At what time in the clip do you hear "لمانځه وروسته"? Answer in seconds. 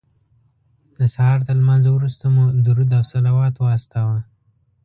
1.61-2.25